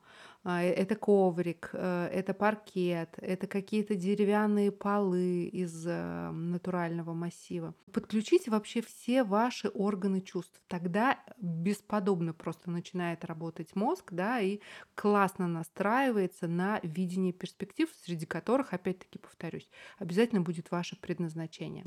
А, 0.49 0.63
э, 0.63 0.69
это 0.69 0.95
коврик, 0.95 1.71
э, 1.73 2.09
это 2.13 2.33
паркет, 2.33 3.09
это 3.17 3.47
какие-то 3.47 3.95
деревянные 3.95 4.71
полы 4.71 5.43
из 5.43 5.85
э, 5.85 6.31
натурального 6.31 7.13
массива. 7.13 7.75
Подключите 7.91 8.49
вообще 8.49 8.81
все 8.81 9.25
ваши 9.25 9.67
органы 9.67 10.21
чувств. 10.21 10.61
Тогда 10.69 11.19
бесподобно 11.37 12.33
просто 12.33 12.71
начинает 12.71 13.25
работать 13.25 13.75
мозг, 13.75 14.13
да, 14.13 14.39
и 14.39 14.61
классно 14.95 15.47
настраивается 15.49 16.47
на 16.47 16.79
видение 16.81 17.33
перспектив, 17.33 17.89
среди 18.05 18.25
которых, 18.25 18.71
опять-таки 18.71 19.19
повторюсь, 19.19 19.69
обязательно 19.99 20.39
будет 20.39 20.71
ваше 20.71 20.95
предназначение. 20.95 21.83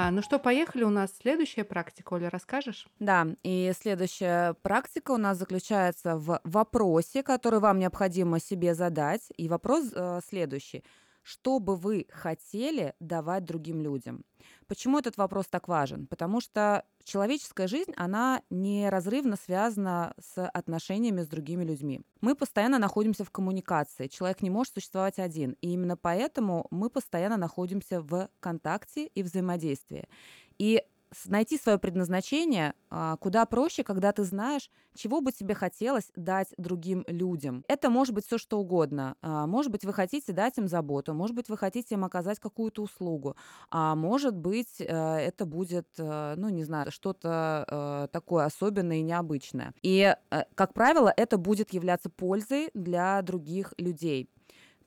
А, 0.00 0.12
ну 0.12 0.22
что, 0.22 0.38
поехали, 0.38 0.84
у 0.84 0.90
нас 0.90 1.10
следующая 1.20 1.64
практика, 1.64 2.12
Оля, 2.12 2.30
расскажешь? 2.30 2.86
Да, 3.00 3.26
и 3.42 3.72
следующая 3.76 4.54
практика 4.62 5.10
у 5.10 5.16
нас 5.16 5.38
заключается 5.38 6.16
в 6.16 6.40
вопросе, 6.44 7.24
который 7.24 7.58
вам 7.58 7.80
необходимо 7.80 8.38
себе 8.38 8.76
задать. 8.76 9.22
И 9.36 9.48
вопрос 9.48 9.90
э, 9.92 10.20
следующий. 10.24 10.84
Что 11.28 11.58
бы 11.58 11.76
вы 11.76 12.06
хотели 12.10 12.94
давать 13.00 13.44
другим 13.44 13.82
людям? 13.82 14.24
Почему 14.66 14.98
этот 14.98 15.18
вопрос 15.18 15.44
так 15.46 15.68
важен? 15.68 16.06
Потому 16.06 16.40
что 16.40 16.86
человеческая 17.04 17.68
жизнь, 17.68 17.92
она 17.96 18.40
неразрывно 18.48 19.36
связана 19.36 20.14
с 20.18 20.42
отношениями 20.48 21.20
с 21.20 21.28
другими 21.28 21.64
людьми. 21.64 22.00
Мы 22.22 22.34
постоянно 22.34 22.78
находимся 22.78 23.26
в 23.26 23.30
коммуникации. 23.30 24.06
Человек 24.06 24.40
не 24.40 24.48
может 24.48 24.72
существовать 24.72 25.18
один. 25.18 25.54
И 25.60 25.74
именно 25.74 25.98
поэтому 25.98 26.66
мы 26.70 26.88
постоянно 26.88 27.36
находимся 27.36 28.00
в 28.00 28.30
контакте 28.40 29.08
и 29.08 29.22
взаимодействии. 29.22 30.08
И 30.56 30.82
найти 31.26 31.58
свое 31.58 31.78
предназначение 31.78 32.74
а, 32.90 33.16
куда 33.16 33.44
проще, 33.46 33.84
когда 33.84 34.12
ты 34.12 34.24
знаешь, 34.24 34.70
чего 34.94 35.20
бы 35.20 35.32
тебе 35.32 35.54
хотелось 35.54 36.10
дать 36.16 36.48
другим 36.56 37.04
людям. 37.06 37.64
Это 37.68 37.90
может 37.90 38.14
быть 38.14 38.26
все 38.26 38.38
что 38.38 38.58
угодно. 38.58 39.16
А, 39.22 39.46
может 39.46 39.70
быть, 39.70 39.84
вы 39.84 39.92
хотите 39.92 40.32
дать 40.32 40.58
им 40.58 40.68
заботу, 40.68 41.14
может 41.14 41.34
быть, 41.34 41.48
вы 41.48 41.56
хотите 41.56 41.94
им 41.94 42.04
оказать 42.04 42.38
какую-то 42.38 42.82
услугу, 42.82 43.36
а 43.70 43.94
может 43.94 44.36
быть, 44.36 44.80
э, 44.80 44.84
это 44.84 45.46
будет, 45.46 45.88
э, 45.98 46.34
ну, 46.36 46.48
не 46.48 46.64
знаю, 46.64 46.90
что-то 46.90 47.64
э, 47.68 48.08
такое 48.12 48.44
особенное 48.44 48.98
и 48.98 49.02
необычное. 49.02 49.74
И, 49.82 50.14
как 50.54 50.74
правило, 50.74 51.12
это 51.16 51.38
будет 51.38 51.72
являться 51.72 52.10
пользой 52.10 52.70
для 52.74 53.20
других 53.22 53.74
людей. 53.78 54.28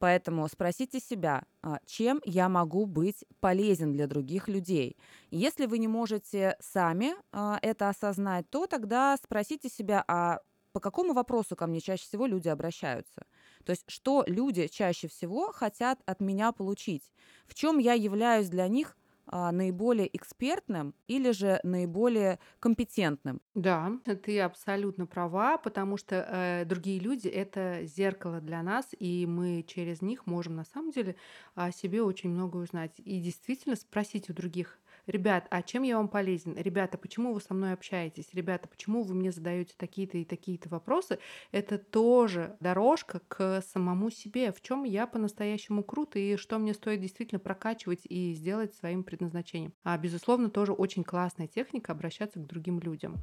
Поэтому 0.02 0.48
спросите 0.48 1.00
себя, 1.00 1.44
а, 1.62 1.78
чем 1.86 2.22
я 2.26 2.50
могу 2.50 2.88
быть 2.88 3.24
полезен 3.40 3.94
для 3.94 4.08
других 4.08 4.48
людей. 4.48 4.98
Если 5.30 5.68
вы 5.68 5.78
не 5.78 5.88
можете 5.88 6.58
сами 6.60 7.14
а, 7.32 7.60
это 7.62 7.88
осознать, 7.88 8.50
то 8.50 8.66
тогда 8.66 9.16
спросите 9.24 9.70
себя, 9.70 10.04
а 10.08 10.40
по 10.74 10.80
какому 10.80 11.14
вопросу 11.14 11.56
ко 11.56 11.68
мне 11.68 11.82
чаще 11.82 12.06
всего 12.06 12.26
люди 12.26 12.48
обращаются? 12.48 13.28
То 13.64 13.74
есть, 13.74 13.84
что 13.88 14.24
люди 14.26 14.66
чаще 14.66 15.08
всего 15.08 15.52
хотят 15.52 16.00
от 16.08 16.20
меня 16.20 16.52
получить? 16.52 17.14
В 17.46 17.54
чем 17.54 17.78
я 17.78 17.94
являюсь 17.94 18.50
для 18.50 18.68
них 18.68 18.98
наиболее 19.28 20.16
экспертным 20.16 20.96
или 21.08 21.32
же 21.32 21.60
наиболее 21.64 22.40
компетентным. 22.60 23.42
Да, 23.54 23.92
ты 24.24 24.40
абсолютно 24.40 25.06
права, 25.06 25.58
потому 25.58 25.98
что 25.98 26.16
э, 26.62 26.64
другие 26.66 27.00
люди 27.00 27.28
это 27.28 27.82
зеркало 27.84 28.40
для 28.40 28.64
нас, 28.64 28.88
и 28.98 29.26
мы 29.28 29.64
через 29.68 30.02
них 30.02 30.26
можем 30.26 30.56
на 30.56 30.64
самом 30.64 30.92
деле 30.92 31.18
о 31.54 31.72
себе 31.74 32.02
очень 32.02 32.30
много 32.30 32.56
узнать. 32.58 32.94
И 33.00 33.20
действительно 33.20 33.76
спросить 33.76 34.30
у 34.30 34.34
других, 34.34 34.80
ребят, 35.08 35.48
а 35.50 35.62
чем 35.62 35.84
я 35.84 35.98
вам 35.98 36.08
полезен? 36.08 36.56
Ребята, 36.58 36.98
почему 36.98 37.34
вы 37.34 37.42
со 37.42 37.54
мной 37.54 37.74
общаетесь? 37.74 38.30
Ребята, 38.34 38.68
почему 38.68 39.04
вы 39.04 39.14
мне 39.14 39.32
задаете 39.32 39.74
такие-то 39.78 40.18
и 40.18 40.26
такие-то 40.26 40.70
вопросы? 40.70 41.20
Это 41.52 41.78
тоже 41.78 42.56
дорожка 42.60 43.22
к 43.28 43.62
самому 43.62 44.10
себе, 44.10 44.52
в 44.52 44.62
чем 44.62 44.84
я 44.84 45.08
по-настоящему 45.08 45.84
крут 45.84 46.16
и 46.16 46.36
что 46.38 46.60
мне 46.60 46.74
стоит 46.74 47.02
действительно 47.02 47.40
прокачивать 47.40 48.02
и 48.06 48.34
сделать 48.34 48.76
своим 48.76 49.04
предназначением. 49.04 49.74
А, 49.84 49.98
безусловно, 49.98 50.50
тоже 50.50 50.74
очень 50.74 51.04
классная 51.04 51.48
техника 51.48 51.92
обращаться 51.92 52.40
к 52.40 52.46
другим 52.46 52.80
людям. 52.80 53.22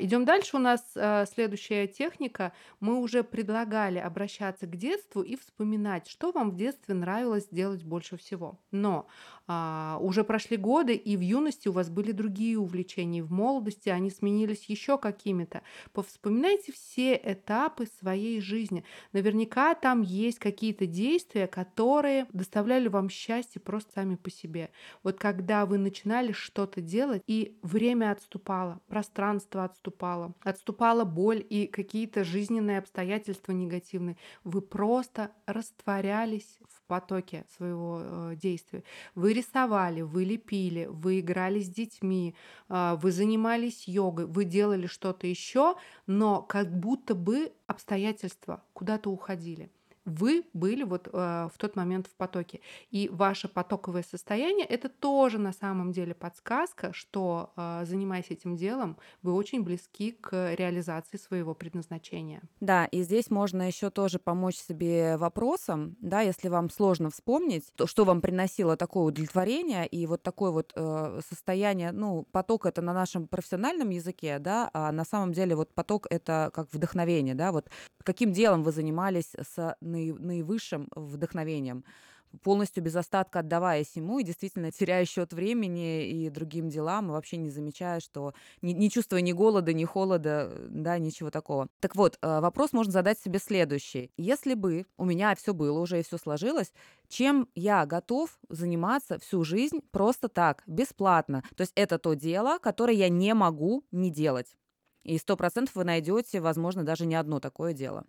Идем 0.00 0.24
дальше. 0.24 0.56
У 0.56 0.60
нас 0.60 0.80
э, 0.94 1.24
следующая 1.26 1.88
техника. 1.88 2.52
Мы 2.78 3.00
уже 3.00 3.24
предлагали 3.24 3.98
обращаться 3.98 4.66
к 4.66 4.76
детству 4.76 5.22
и 5.22 5.34
вспоминать, 5.36 6.06
что 6.06 6.30
вам 6.30 6.52
в 6.52 6.56
детстве 6.56 6.94
нравилось 6.94 7.48
делать 7.50 7.82
больше 7.82 8.16
всего. 8.16 8.60
Но 8.70 9.08
а, 9.50 9.96
уже 10.02 10.24
прошли 10.24 10.58
годы, 10.58 10.94
и 10.94 11.16
в 11.16 11.20
юности 11.20 11.68
у 11.68 11.72
вас 11.72 11.88
были 11.88 12.12
другие 12.12 12.58
увлечения, 12.58 13.22
в 13.22 13.32
молодости 13.32 13.88
они 13.88 14.10
сменились 14.10 14.66
еще 14.66 14.98
какими-то. 14.98 15.62
Повспоминайте 15.94 16.70
все 16.70 17.16
этапы 17.16 17.86
своей 17.98 18.42
жизни. 18.42 18.84
Наверняка 19.14 19.74
там 19.74 20.02
есть 20.02 20.38
какие-то 20.38 20.84
действия, 20.84 21.46
которые 21.46 22.26
доставляли 22.34 22.88
вам 22.88 23.08
счастье 23.08 23.58
просто 23.58 23.90
сами 23.94 24.16
по 24.16 24.30
себе. 24.30 24.70
Вот 25.02 25.18
когда 25.18 25.64
вы 25.64 25.78
начинали 25.78 26.32
что-то 26.32 26.82
делать, 26.82 27.22
и 27.26 27.58
время 27.62 28.12
отступало, 28.12 28.82
пространство 28.86 29.64
отступало, 29.64 29.87
отступала 30.42 31.04
боль 31.04 31.44
и 31.48 31.66
какие-то 31.66 32.24
жизненные 32.24 32.78
обстоятельства 32.78 33.52
негативные, 33.52 34.16
вы 34.44 34.60
просто 34.60 35.30
растворялись 35.46 36.58
в 36.68 36.82
потоке 36.86 37.44
своего 37.56 38.00
э, 38.02 38.36
действия. 38.36 38.82
Вы 39.14 39.32
рисовали, 39.32 40.02
вы 40.02 40.24
лепили, 40.24 40.86
вы 40.86 41.20
играли 41.20 41.60
с 41.60 41.68
детьми, 41.68 42.34
э, 42.68 42.96
вы 43.00 43.12
занимались 43.12 43.86
йогой, 43.88 44.26
вы 44.26 44.44
делали 44.44 44.86
что-то 44.86 45.26
еще, 45.26 45.76
но 46.06 46.42
как 46.42 46.74
будто 46.78 47.14
бы 47.14 47.52
обстоятельства 47.66 48.62
куда-то 48.72 49.10
уходили. 49.10 49.70
Вы 50.08 50.44
были 50.52 50.82
вот 50.82 51.08
э, 51.10 51.10
в 51.12 51.58
тот 51.58 51.76
момент 51.76 52.06
в 52.06 52.14
потоке. 52.16 52.60
И 52.90 53.08
ваше 53.12 53.48
потоковое 53.48 54.02
состояние 54.02 54.66
это 54.66 54.88
тоже 54.88 55.38
на 55.38 55.52
самом 55.52 55.92
деле 55.92 56.14
подсказка, 56.14 56.92
что 56.92 57.52
э, 57.56 57.84
занимаясь 57.84 58.30
этим 58.30 58.56
делом, 58.56 58.96
вы 59.22 59.32
очень 59.34 59.62
близки 59.62 60.12
к 60.12 60.54
реализации 60.54 61.16
своего 61.16 61.54
предназначения. 61.54 62.42
Да, 62.60 62.86
и 62.86 63.02
здесь 63.02 63.30
можно 63.30 63.66
еще 63.66 63.90
тоже 63.90 64.18
помочь 64.18 64.56
себе 64.56 65.16
вопросом, 65.16 65.96
да, 66.00 66.20
если 66.22 66.48
вам 66.48 66.70
сложно 66.70 67.10
вспомнить, 67.10 67.72
то, 67.76 67.86
что 67.86 68.04
вам 68.04 68.20
приносило 68.20 68.76
такое 68.76 69.04
удовлетворение 69.04 69.86
и 69.86 70.06
вот 70.06 70.22
такое 70.22 70.50
вот 70.50 70.72
э, 70.74 71.20
состояние, 71.28 71.92
ну, 71.92 72.26
поток 72.32 72.66
это 72.66 72.82
на 72.82 72.92
нашем 72.92 73.28
профессиональном 73.28 73.90
языке, 73.90 74.38
да, 74.38 74.70
а 74.72 74.90
на 74.92 75.04
самом 75.04 75.32
деле 75.32 75.54
вот 75.54 75.72
поток 75.74 76.06
это 76.10 76.50
как 76.54 76.72
вдохновение, 76.72 77.34
да, 77.34 77.52
вот 77.52 77.68
каким 78.02 78.32
делом 78.32 78.62
вы 78.62 78.72
занимались 78.72 79.32
с 79.34 79.76
наивысшим 80.12 80.88
вдохновением 80.94 81.84
полностью 82.42 82.82
без 82.82 82.96
остатка 82.96 83.40
отдаваясь 83.40 83.96
ему 83.96 84.18
и 84.18 84.24
действительно 84.24 84.70
теряя 84.70 85.04
счет 85.04 85.32
времени 85.32 86.06
и 86.06 86.30
другим 86.30 86.68
делам, 86.68 87.08
и 87.08 87.10
вообще 87.10 87.36
не 87.36 87.50
замечая, 87.50 88.00
что 88.00 88.34
не, 88.62 88.72
не 88.72 88.90
чувствуя 88.90 89.20
ни 89.20 89.32
голода, 89.32 89.72
ни 89.72 89.84
холода, 89.84 90.52
да, 90.68 90.98
ничего 90.98 91.30
такого. 91.30 91.68
Так 91.80 91.96
вот, 91.96 92.18
э, 92.20 92.40
вопрос 92.40 92.72
можно 92.72 92.92
задать 92.92 93.18
себе 93.18 93.38
следующий. 93.38 94.10
Если 94.16 94.54
бы 94.54 94.86
у 94.96 95.04
меня 95.04 95.34
все 95.34 95.54
было 95.54 95.78
уже 95.78 96.00
и 96.00 96.02
все 96.02 96.18
сложилось, 96.18 96.72
чем 97.08 97.48
я 97.54 97.86
готов 97.86 98.38
заниматься 98.48 99.18
всю 99.18 99.44
жизнь 99.44 99.80
просто 99.90 100.28
так, 100.28 100.62
бесплатно? 100.66 101.42
То 101.56 101.62
есть 101.62 101.72
это 101.74 101.98
то 101.98 102.14
дело, 102.14 102.58
которое 102.58 102.94
я 102.94 103.08
не 103.08 103.34
могу 103.34 103.84
не 103.90 104.10
делать. 104.10 104.54
И 105.04 105.16
сто 105.16 105.36
процентов 105.36 105.74
вы 105.74 105.84
найдете, 105.84 106.40
возможно, 106.40 106.84
даже 106.84 107.06
не 107.06 107.14
одно 107.14 107.40
такое 107.40 107.72
дело. 107.72 108.04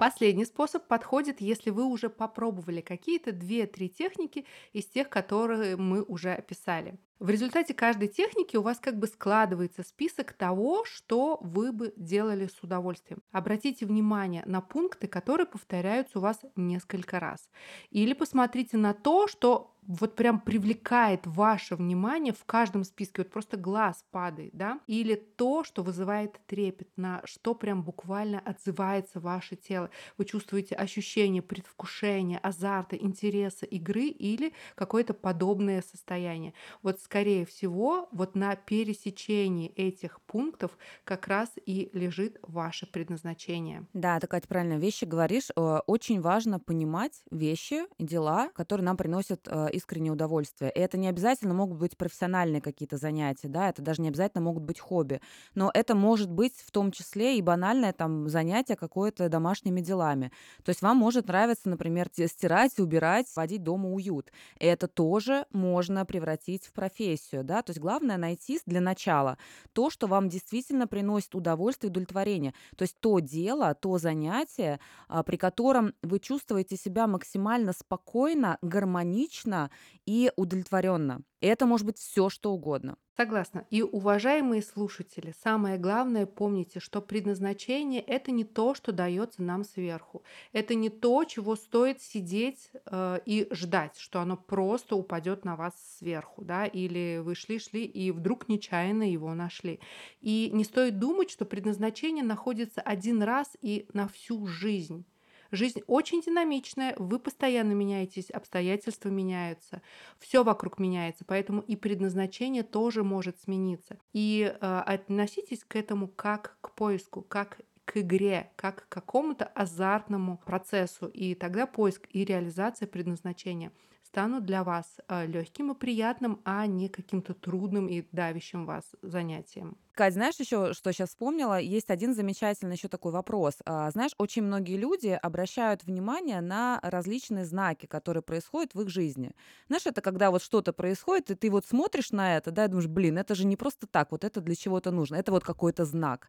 Последний 0.00 0.46
способ 0.46 0.86
подходит, 0.86 1.42
если 1.42 1.68
вы 1.68 1.84
уже 1.84 2.08
попробовали 2.08 2.80
какие-то 2.80 3.32
2-3 3.32 3.88
техники 3.88 4.46
из 4.72 4.86
тех, 4.86 5.10
которые 5.10 5.76
мы 5.76 6.02
уже 6.02 6.32
описали. 6.32 6.98
В 7.20 7.28
результате 7.28 7.74
каждой 7.74 8.08
техники 8.08 8.56
у 8.56 8.62
вас 8.62 8.78
как 8.80 8.98
бы 8.98 9.06
складывается 9.06 9.82
список 9.82 10.32
того, 10.32 10.86
что 10.86 11.38
вы 11.42 11.70
бы 11.70 11.92
делали 11.96 12.46
с 12.46 12.62
удовольствием. 12.62 13.22
Обратите 13.30 13.84
внимание 13.84 14.42
на 14.46 14.62
пункты, 14.62 15.06
которые 15.06 15.46
повторяются 15.46 16.18
у 16.18 16.22
вас 16.22 16.40
несколько 16.56 17.20
раз. 17.20 17.50
Или 17.90 18.14
посмотрите 18.14 18.78
на 18.78 18.94
то, 18.94 19.28
что 19.28 19.76
вот 19.82 20.14
прям 20.14 20.40
привлекает 20.40 21.26
ваше 21.26 21.74
внимание 21.74 22.32
в 22.32 22.44
каждом 22.44 22.84
списке, 22.84 23.22
вот 23.22 23.30
просто 23.30 23.56
глаз 23.56 24.04
падает, 24.10 24.50
да, 24.54 24.80
или 24.86 25.14
то, 25.14 25.64
что 25.64 25.82
вызывает 25.82 26.38
трепет, 26.46 26.88
на 26.96 27.22
что 27.24 27.54
прям 27.54 27.82
буквально 27.82 28.40
отзывается 28.40 29.20
ваше 29.20 29.56
тело. 29.56 29.90
Вы 30.16 30.26
чувствуете 30.26 30.74
ощущение 30.74 31.42
предвкушения, 31.42 32.38
азарта, 32.38 32.96
интереса, 32.96 33.66
игры 33.66 34.04
или 34.06 34.52
какое-то 34.74 35.14
подобное 35.14 35.82
состояние. 35.82 36.54
Вот 36.82 37.00
скорее 37.10 37.44
всего, 37.44 38.08
вот 38.12 38.36
на 38.36 38.54
пересечении 38.54 39.72
этих 39.72 40.20
пунктов 40.20 40.78
как 41.02 41.26
раз 41.26 41.48
и 41.66 41.90
лежит 41.92 42.38
ваше 42.42 42.86
предназначение. 42.86 43.84
Да, 43.94 44.20
такая 44.20 44.40
правильная 44.42 44.78
вещь 44.78 45.02
говоришь. 45.02 45.48
Э, 45.56 45.80
очень 45.88 46.20
важно 46.20 46.60
понимать 46.60 47.24
вещи, 47.32 47.82
дела, 47.98 48.50
которые 48.54 48.84
нам 48.84 48.96
приносят 48.96 49.48
э, 49.48 49.70
искреннее 49.72 50.12
удовольствие. 50.12 50.70
И 50.70 50.78
это 50.78 50.98
не 50.98 51.08
обязательно 51.08 51.52
могут 51.52 51.78
быть 51.78 51.96
профессиональные 51.96 52.60
какие-то 52.60 52.96
занятия, 52.96 53.48
да, 53.48 53.70
это 53.70 53.82
даже 53.82 54.02
не 54.02 54.08
обязательно 54.08 54.44
могут 54.44 54.62
быть 54.62 54.78
хобби. 54.78 55.20
Но 55.56 55.72
это 55.74 55.96
может 55.96 56.30
быть 56.30 56.54
в 56.64 56.70
том 56.70 56.92
числе 56.92 57.36
и 57.36 57.42
банальное 57.42 57.92
там 57.92 58.28
занятие 58.28 58.76
какое-то 58.76 59.28
домашними 59.28 59.80
делами. 59.80 60.30
То 60.62 60.68
есть 60.68 60.80
вам 60.80 60.98
может 60.98 61.26
нравиться, 61.26 61.68
например, 61.68 62.08
стирать, 62.14 62.78
убирать, 62.78 63.26
вводить 63.34 63.64
дома 63.64 63.90
уют. 63.90 64.30
Это 64.60 64.86
тоже 64.86 65.46
можно 65.50 66.06
превратить 66.06 66.66
в 66.66 66.72
профессию 66.72 66.99
профессию, 67.00 67.44
да, 67.44 67.62
то 67.62 67.70
есть 67.70 67.80
главное 67.80 68.16
найти 68.18 68.60
для 68.66 68.80
начала 68.80 69.38
то, 69.72 69.90
что 69.90 70.06
вам 70.06 70.28
действительно 70.28 70.86
приносит 70.86 71.34
удовольствие 71.34 71.88
и 71.88 71.92
удовлетворение, 71.92 72.52
то 72.76 72.82
есть 72.82 72.96
то 73.00 73.18
дело, 73.20 73.74
то 73.74 73.98
занятие, 73.98 74.80
а, 75.08 75.22
при 75.22 75.36
котором 75.36 75.94
вы 76.02 76.18
чувствуете 76.20 76.76
себя 76.76 77.06
максимально 77.06 77.72
спокойно, 77.72 78.58
гармонично 78.62 79.70
и 80.06 80.30
удовлетворенно. 80.36 81.22
Это 81.40 81.66
может 81.66 81.86
быть 81.86 81.98
все, 81.98 82.28
что 82.28 82.52
угодно. 82.52 82.96
Согласна. 83.16 83.66
И, 83.70 83.82
уважаемые 83.82 84.62
слушатели, 84.62 85.34
самое 85.42 85.78
главное 85.78 86.26
помните, 86.26 86.80
что 86.80 87.00
предназначение– 87.00 88.00
это 88.00 88.30
не 88.30 88.44
то, 88.44 88.74
что 88.74 88.92
дается 88.92 89.42
нам 89.42 89.64
сверху. 89.64 90.22
Это 90.52 90.74
не 90.74 90.90
то, 90.90 91.24
чего 91.24 91.56
стоит 91.56 92.00
сидеть 92.00 92.70
э, 92.86 93.20
и 93.26 93.48
ждать, 93.52 93.98
что 93.98 94.20
оно 94.20 94.36
просто 94.36 94.96
упадет 94.96 95.44
на 95.44 95.56
вас 95.56 95.74
сверху, 95.98 96.44
да, 96.44 96.66
или 96.66 97.20
вы 97.22 97.34
шли-шли 97.34 97.84
и 97.84 98.10
вдруг 98.10 98.48
нечаянно 98.48 99.10
его 99.10 99.34
нашли. 99.34 99.80
И 100.20 100.50
не 100.52 100.64
стоит 100.64 100.98
думать, 100.98 101.30
что 101.30 101.44
предназначение 101.44 102.24
находится 102.24 102.80
один 102.80 103.22
раз 103.22 103.56
и 103.60 103.86
на 103.92 104.08
всю 104.08 104.46
жизнь. 104.46 105.04
Жизнь 105.50 105.80
очень 105.86 106.22
динамичная, 106.22 106.94
вы 106.98 107.18
постоянно 107.18 107.72
меняетесь, 107.72 108.30
обстоятельства 108.30 109.08
меняются, 109.08 109.82
все 110.18 110.44
вокруг 110.44 110.78
меняется, 110.78 111.24
поэтому 111.24 111.60
и 111.62 111.76
предназначение 111.76 112.62
тоже 112.62 113.02
может 113.02 113.40
смениться. 113.40 113.98
И 114.12 114.42
э, 114.42 114.82
относитесь 114.86 115.64
к 115.64 115.76
этому 115.76 116.08
как 116.08 116.56
к 116.60 116.72
поиску, 116.74 117.22
как 117.22 117.58
к 117.84 117.96
игре, 117.96 118.52
как 118.54 118.84
к 118.84 118.88
какому-то 118.88 119.46
азартному 119.46 120.38
процессу. 120.38 121.06
И 121.08 121.34
тогда 121.34 121.66
поиск 121.66 122.06
и 122.10 122.24
реализация 122.24 122.86
предназначения 122.86 123.72
станут 124.10 124.44
для 124.44 124.64
вас 124.64 124.98
э, 125.08 125.26
легким 125.26 125.70
и 125.72 125.74
приятным, 125.78 126.40
а 126.44 126.66
не 126.66 126.88
каким-то 126.88 127.32
трудным 127.34 127.86
и 127.88 128.06
давящим 128.12 128.66
вас 128.66 128.96
занятием. 129.02 129.78
Кать, 129.92 130.14
знаешь 130.14 130.36
еще, 130.38 130.72
что 130.72 130.92
сейчас 130.92 131.10
вспомнила? 131.10 131.58
Есть 131.60 131.90
один 131.90 132.14
замечательный 132.14 132.74
еще 132.76 132.88
такой 132.88 133.12
вопрос. 133.12 133.56
А, 133.66 133.90
знаешь, 133.90 134.12
очень 134.18 134.42
многие 134.42 134.76
люди 134.76 135.08
обращают 135.08 135.84
внимание 135.84 136.40
на 136.40 136.78
различные 136.82 137.44
знаки, 137.44 137.86
которые 137.86 138.22
происходят 138.22 138.72
в 138.74 138.80
их 138.80 138.88
жизни. 138.88 139.32
Знаешь, 139.68 139.86
это 139.86 140.00
когда 140.00 140.30
вот 140.30 140.42
что-то 140.42 140.72
происходит, 140.72 141.30
и 141.32 141.34
ты 141.34 141.50
вот 141.50 141.66
смотришь 141.66 142.12
на 142.12 142.36
это, 142.36 142.50
да, 142.50 142.64
и 142.64 142.68
думаешь, 142.68 142.86
блин, 142.88 143.18
это 143.18 143.34
же 143.34 143.44
не 143.44 143.56
просто 143.56 143.86
так, 143.86 144.12
вот 144.12 144.24
это 144.24 144.40
для 144.40 144.54
чего-то 144.54 144.90
нужно, 144.90 145.16
это 145.16 145.32
вот 145.32 145.44
какой-то 145.44 145.84
знак. 145.84 146.28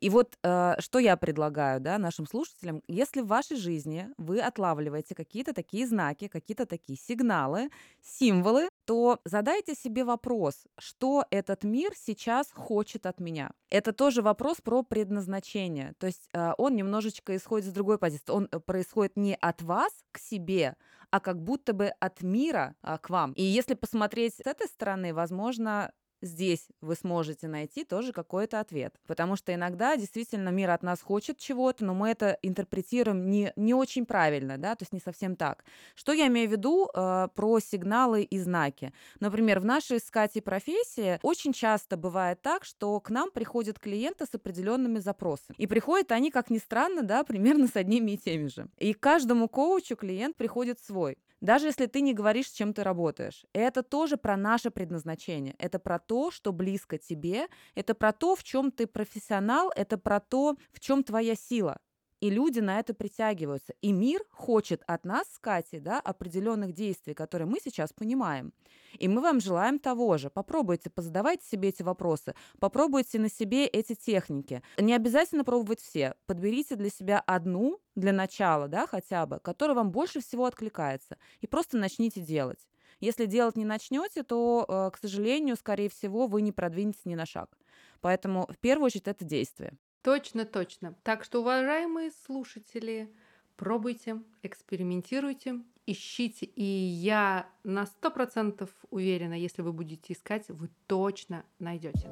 И 0.00 0.10
вот 0.10 0.38
э, 0.42 0.74
что 0.78 0.98
я 0.98 1.16
предлагаю, 1.16 1.80
да, 1.80 1.98
нашим 1.98 2.26
слушателям, 2.26 2.82
если 2.88 3.20
в 3.20 3.26
вашей 3.26 3.56
жизни 3.56 4.08
вы 4.18 4.40
отлавливаете 4.40 5.14
какие-то 5.14 5.52
такие 5.52 5.86
знаки, 5.86 6.28
какие-то 6.28 6.66
такие 6.66 6.98
сигналы, 6.98 7.70
символы, 8.02 8.68
то 8.84 9.20
задайте 9.24 9.74
себе 9.74 10.04
вопрос, 10.04 10.64
что 10.78 11.24
этот 11.30 11.64
мир 11.64 11.92
сейчас 11.96 12.50
хочет 12.52 13.06
от 13.06 13.20
меня. 13.20 13.50
Это 13.70 13.92
тоже 13.92 14.22
вопрос 14.22 14.58
про 14.60 14.82
предназначение. 14.82 15.94
То 15.98 16.06
есть 16.06 16.28
э, 16.32 16.52
он 16.58 16.76
немножечко 16.76 17.34
исходит 17.34 17.66
с 17.66 17.72
другой 17.72 17.98
позиции. 17.98 18.32
Он 18.32 18.48
э, 18.50 18.60
происходит 18.60 19.16
не 19.16 19.34
от 19.34 19.62
вас 19.62 19.92
к 20.12 20.18
себе, 20.18 20.76
а 21.10 21.20
как 21.20 21.42
будто 21.42 21.72
бы 21.72 21.86
от 22.00 22.22
мира 22.22 22.74
а, 22.82 22.98
к 22.98 23.10
вам. 23.10 23.32
И 23.32 23.42
если 23.42 23.74
посмотреть 23.74 24.34
с 24.34 24.40
этой 24.40 24.66
стороны, 24.66 25.14
возможно, 25.14 25.92
здесь 26.20 26.68
вы 26.80 26.94
сможете 26.94 27.48
найти 27.48 27.84
тоже 27.84 28.12
какой-то 28.12 28.60
ответ. 28.60 28.94
Потому 29.06 29.36
что 29.36 29.54
иногда 29.54 29.96
действительно 29.96 30.50
мир 30.50 30.70
от 30.70 30.82
нас 30.82 31.00
хочет 31.00 31.38
чего-то, 31.38 31.84
но 31.84 31.94
мы 31.94 32.10
это 32.10 32.38
интерпретируем 32.42 33.30
не, 33.30 33.52
не 33.56 33.74
очень 33.74 34.06
правильно, 34.06 34.58
да, 34.58 34.74
то 34.74 34.82
есть 34.82 34.92
не 34.92 35.00
совсем 35.00 35.36
так. 35.36 35.64
Что 35.94 36.12
я 36.12 36.26
имею 36.26 36.48
в 36.48 36.52
виду 36.52 36.88
э, 36.92 37.28
про 37.34 37.60
сигналы 37.60 38.22
и 38.22 38.38
знаки? 38.38 38.92
Например, 39.20 39.60
в 39.60 39.64
нашей 39.64 40.00
с 40.00 40.10
Катей 40.10 40.42
профессии 40.42 41.18
очень 41.22 41.52
часто 41.52 41.96
бывает 41.96 42.40
так, 42.42 42.64
что 42.64 42.98
к 43.00 43.10
нам 43.10 43.30
приходят 43.30 43.78
клиенты 43.78 44.26
с 44.26 44.34
определенными 44.34 44.98
запросами. 44.98 45.56
И 45.58 45.66
приходят 45.66 46.12
они, 46.12 46.30
как 46.30 46.50
ни 46.50 46.58
странно, 46.58 47.02
да, 47.02 47.24
примерно 47.24 47.66
с 47.66 47.76
одними 47.76 48.12
и 48.12 48.16
теми 48.16 48.48
же. 48.48 48.68
И 48.78 48.92
каждому 48.92 49.48
коучу 49.48 49.96
клиент 49.96 50.36
приходит 50.36 50.80
свой. 50.80 51.18
Даже 51.40 51.66
если 51.66 51.86
ты 51.86 52.00
не 52.00 52.14
говоришь, 52.14 52.48
с 52.48 52.52
чем 52.52 52.72
ты 52.72 52.82
работаешь. 52.82 53.44
Это 53.52 53.82
тоже 53.82 54.16
про 54.16 54.36
наше 54.36 54.70
предназначение. 54.70 55.54
Это 55.58 55.78
про 55.78 55.98
то, 55.98 56.30
что 56.30 56.52
близко 56.52 56.98
тебе. 56.98 57.48
Это 57.74 57.94
про 57.94 58.12
то, 58.12 58.34
в 58.34 58.42
чем 58.42 58.70
ты 58.70 58.86
профессионал. 58.86 59.70
Это 59.76 59.98
про 59.98 60.20
то, 60.20 60.56
в 60.72 60.80
чем 60.80 61.04
твоя 61.04 61.34
сила. 61.34 61.78
И 62.20 62.30
люди 62.30 62.60
на 62.60 62.78
это 62.78 62.94
притягиваются. 62.94 63.74
И 63.82 63.92
мир 63.92 64.22
хочет 64.30 64.82
от 64.86 65.04
нас 65.04 65.26
с 65.34 65.38
Катей 65.38 65.80
да, 65.80 66.00
определенных 66.00 66.72
действий, 66.72 67.14
которые 67.14 67.46
мы 67.46 67.58
сейчас 67.62 67.92
понимаем. 67.92 68.52
И 68.98 69.08
мы 69.08 69.20
вам 69.20 69.40
желаем 69.40 69.78
того 69.78 70.16
же. 70.16 70.30
Попробуйте, 70.30 70.88
позадавайте 70.88 71.46
себе 71.46 71.68
эти 71.68 71.82
вопросы, 71.82 72.34
попробуйте 72.58 73.18
на 73.18 73.28
себе 73.28 73.66
эти 73.66 73.94
техники. 73.94 74.62
Не 74.78 74.94
обязательно 74.94 75.44
пробовать 75.44 75.80
все. 75.80 76.14
Подберите 76.26 76.76
для 76.76 76.88
себя 76.88 77.22
одну 77.26 77.80
для 77.94 78.12
начала, 78.12 78.68
да, 78.68 78.86
хотя 78.86 79.26
бы, 79.26 79.38
которая 79.38 79.76
вам 79.76 79.90
больше 79.90 80.20
всего 80.20 80.46
откликается. 80.46 81.18
И 81.40 81.46
просто 81.46 81.76
начните 81.76 82.20
делать. 82.20 82.66
Если 83.00 83.26
делать 83.26 83.56
не 83.56 83.66
начнете, 83.66 84.22
то, 84.22 84.64
э, 84.66 84.90
к 84.90 84.98
сожалению, 84.98 85.56
скорее 85.56 85.90
всего, 85.90 86.26
вы 86.26 86.40
не 86.40 86.52
продвинетесь 86.52 87.04
ни 87.04 87.14
на 87.14 87.26
шаг. 87.26 87.58
Поэтому 88.00 88.46
в 88.46 88.58
первую 88.58 88.86
очередь 88.86 89.08
это 89.08 89.24
действие. 89.24 89.76
Точно, 90.06 90.44
точно. 90.44 90.94
Так 91.02 91.24
что, 91.24 91.40
уважаемые 91.40 92.12
слушатели, 92.26 93.12
пробуйте, 93.56 94.22
экспериментируйте, 94.44 95.64
ищите. 95.84 96.46
И 96.46 96.62
я 96.62 97.48
на 97.64 97.86
сто 97.86 98.12
процентов 98.12 98.70
уверена, 98.90 99.34
если 99.34 99.62
вы 99.62 99.72
будете 99.72 100.12
искать, 100.12 100.48
вы 100.48 100.70
точно 100.86 101.44
найдете. 101.58 102.08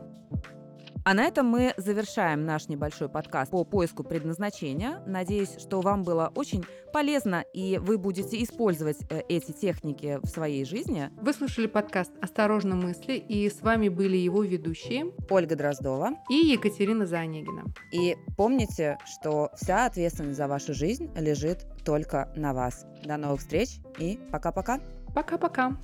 А 1.05 1.13
на 1.13 1.25
этом 1.25 1.47
мы 1.47 1.75
завершаем 1.77 2.47
наш 2.47 2.69
небольшой 2.69 3.11
подкаст 3.11 3.51
по 3.51 3.63
поиску 3.65 4.03
предназначения. 4.05 5.03
Надеюсь, 5.07 5.57
что 5.59 5.83
вам 5.83 6.03
было 6.03 6.33
очень 6.35 6.65
полезно 6.95 7.45
и 7.53 7.77
вы 7.77 7.99
будете 7.99 8.43
использовать 8.43 8.97
э, 9.11 9.21
эти 9.29 9.53
техники 9.53 10.19
в 10.23 10.27
своей 10.29 10.65
жизни. 10.65 11.11
Вы 11.21 11.35
слушали 11.35 11.67
подкаст 11.67 12.11
«Осторожно 12.23 12.75
мысли» 12.75 13.15
и 13.15 13.51
с 13.51 13.61
вами 13.61 13.91
были 13.91 14.17
его 14.17 14.43
ведущие 14.45 15.13
Ольга 15.29 15.57
Дроздова 15.57 16.13
и 16.31 16.37
Екатерина 16.37 17.05
Занегина. 17.05 17.65
И 17.93 18.17
помните, 18.39 18.97
что 19.05 19.51
вся 19.57 19.85
ответственность 19.85 20.39
за 20.39 20.49
вашу 20.49 20.73
жизнь 20.73 21.11
лежит 21.17 21.67
только 21.85 22.33
на 22.35 22.55
вас. 22.55 22.87
До 23.05 23.19
новых 23.19 23.41
встреч 23.41 23.81
и 23.99 24.19
пока-пока. 24.33 24.81
Пока-пока. 25.15 25.77